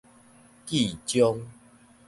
[0.65, 1.45] 記章